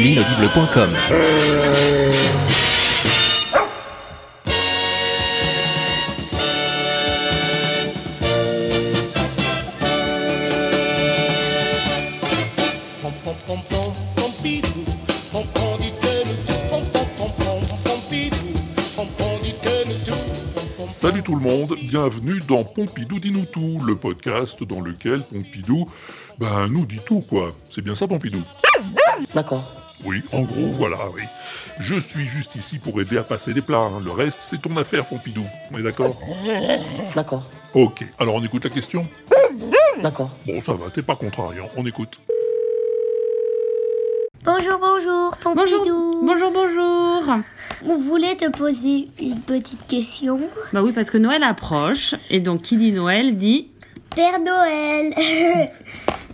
[0.00, 0.90] L'inaudible.com
[13.02, 14.32] Pom pom pom pom
[15.32, 15.69] pom pom
[21.00, 25.88] Salut tout le monde, bienvenue dans Pompidou dit nous tout, le podcast dans lequel Pompidou,
[26.38, 27.54] ben, nous dit tout quoi.
[27.70, 28.42] C'est bien ça Pompidou?
[29.32, 29.64] D'accord.
[30.04, 31.22] Oui, en gros, voilà, oui.
[31.78, 34.02] Je suis juste ici pour aider à passer les plats, hein.
[34.04, 36.20] le reste c'est ton affaire Pompidou, on est d'accord?
[37.14, 37.46] D'accord.
[37.72, 39.08] Ok, alors on écoute la question?
[40.02, 40.36] D'accord.
[40.46, 42.20] Bon ça va, t'es pas contrariant, on écoute.
[44.44, 46.20] Bonjour, bonjour, Bonjour, Pompidou.
[46.24, 47.34] bonjour, bonjour.
[47.84, 50.40] On voulait te poser une petite question.
[50.72, 53.68] Bah oui, parce que Noël approche, et donc qui dit Noël dit
[54.14, 55.14] Père Noël.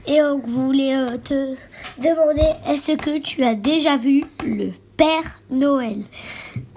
[0.08, 1.56] Et on voulait euh, te
[1.98, 6.04] demander, est-ce que tu as déjà vu le Père Noël?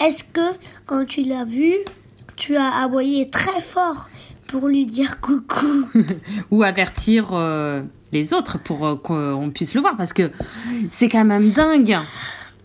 [0.04, 0.42] Est-ce que
[0.88, 1.76] quand tu l'as vu,
[2.38, 4.09] tu as aboyé très fort
[4.50, 5.88] pour lui dire coucou
[6.52, 10.31] ou avertir euh, les autres pour euh, qu'on puisse le voir, parce que
[10.92, 11.97] c'est quand même dingue.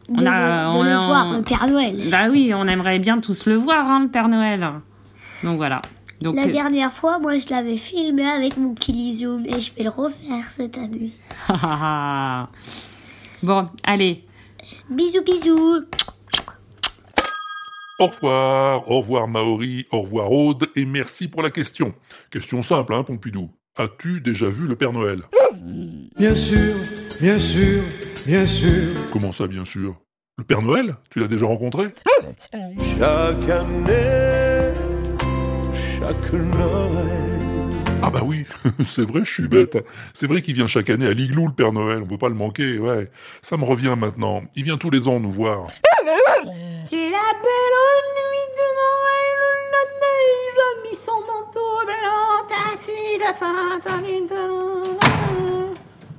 [0.09, 2.53] de, On le- a- de on le a- voir, on- le Père Noël Bah oui,
[2.55, 4.67] on aimerait bien tous le voir, hein, le Père Noël.
[5.43, 5.83] Donc voilà.
[6.23, 9.83] Donc, La euh, dernière fois, moi, je l'avais filmé avec mon Kilizoom et je vais
[9.85, 11.13] le refaire cette année.
[13.43, 14.25] bon, allez.
[14.89, 15.81] Bisous, bisous.
[18.01, 21.95] Au revoir, au revoir Maori, au revoir Aude, et merci pour la question.
[22.31, 23.51] Question simple, hein Pompidou.
[23.77, 25.23] As-tu déjà vu le Père Noël?
[26.19, 26.75] Bien sûr,
[27.21, 27.83] bien sûr,
[28.27, 28.95] bien sûr.
[29.13, 30.01] Comment ça bien sûr?
[30.39, 31.87] Le Père Noël Tu l'as déjà rencontré?
[32.99, 34.73] Chaque année,
[36.01, 37.09] chaque Noël.
[38.03, 38.45] Ah bah oui,
[38.87, 39.79] c'est vrai, je suis bête.
[40.15, 42.35] C'est vrai qu'il vient chaque année à l'igloo, le Père Noël, on peut pas le
[42.35, 43.09] manquer, ouais.
[43.41, 44.43] Ça me revient maintenant.
[44.57, 45.69] Il vient tous les ans nous voir.
[46.91, 47.81] C'est la belle
[48.21, 49.41] nuit de Noël,
[49.73, 53.81] la neige a mis son manteau blanc, taxi de fin,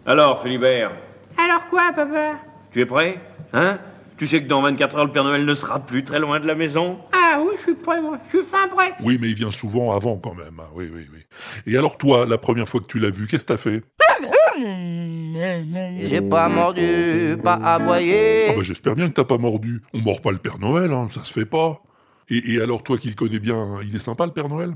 [0.05, 0.91] Alors, Philibert,
[1.37, 2.35] Alors quoi, papa?
[2.71, 3.19] Tu es prêt?
[3.53, 3.79] Hein?
[4.17, 6.47] Tu sais que dans 24 heures, le Père Noël ne sera plus très loin de
[6.47, 6.99] la maison?
[7.11, 8.17] Ah oui, je suis prêt, moi.
[8.31, 8.93] Je suis fin prêt.
[9.03, 10.59] Oui, mais il vient souvent avant quand même.
[10.59, 10.69] hein.
[10.73, 11.19] Oui, oui, oui.
[11.67, 13.81] Et alors toi, la première fois que tu l'as vu, qu'est-ce que t'as fait?
[15.35, 18.47] J'ai pas mordu, pas aboyé.
[18.49, 19.81] Ah bah j'espère bien que t'as pas mordu.
[19.93, 21.81] On mord pas le Père Noël, hein, ça se fait pas.
[22.29, 24.75] Et, et alors toi qui le connais bien, hein, il est sympa le Père Noël?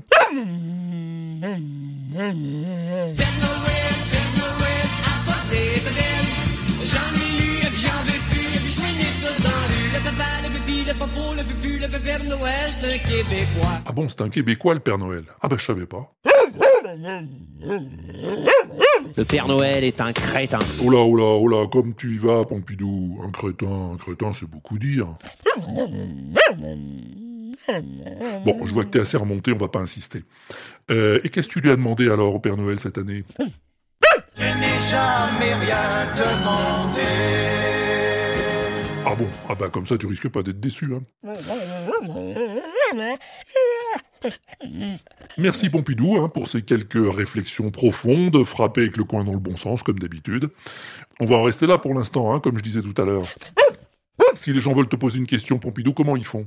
[13.86, 15.24] Ah bon, c'est un Québécois le Père Noël?
[15.40, 16.12] Ah bah je savais pas.
[19.16, 20.58] Le Père Noël est un crétin.
[20.84, 23.20] Oh là, oh là, oh là, comme tu y vas, Pompidou.
[23.24, 25.08] Un crétin, un crétin, c'est beaucoup dire.
[28.44, 30.24] Bon, je vois que t'es assez remonté, on va pas insister.
[30.90, 33.24] Euh, et qu'est-ce que tu lui as demandé alors au Père Noël cette année?
[34.36, 37.00] Je n'ai jamais rien demandé.
[39.06, 39.28] Ah bon?
[39.48, 41.02] Ah bah comme ça tu risques pas d'être déçu, hein.
[45.38, 49.56] Merci Pompidou hein, pour ces quelques réflexions profondes, frappées avec le coin dans le bon
[49.56, 50.50] sens comme d'habitude.
[51.20, 53.26] On va en rester là pour l'instant, hein, comme je disais tout à l'heure.
[54.34, 56.46] Si les gens veulent te poser une question, Pompidou, comment ils font?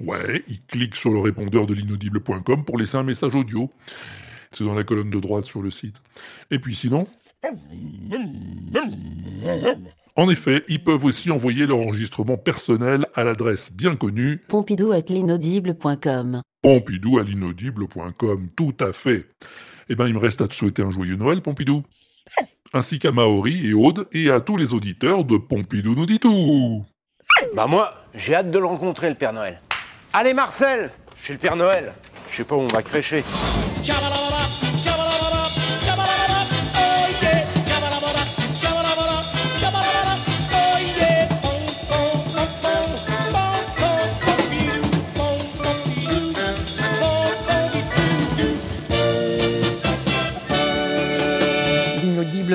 [0.00, 3.70] Ouais, ils cliquent sur le répondeur de l'inaudible.com pour laisser un message audio.
[4.52, 6.02] C'est dans la colonne de droite sur le site.
[6.50, 7.06] Et puis sinon,
[10.16, 15.02] en effet, ils peuvent aussi envoyer leur enregistrement personnel à l'adresse bien connue Pompidou at
[15.08, 16.42] l'inaudible.com.
[16.62, 18.48] pompidou à l'inaudible.com.
[18.54, 19.26] Tout à fait.
[19.88, 21.82] Eh bien, il me reste à te souhaiter un joyeux Noël, Pompidou.
[22.72, 26.84] Ainsi qu'à Maori et Aude et à tous les auditeurs de Pompidou nous dit tout.
[27.54, 29.60] Bah moi, j'ai hâte de le rencontrer, le Père Noël.
[30.12, 31.92] Allez Marcel, je suis le Père Noël.
[32.30, 33.22] Je sais pas où on va crécher.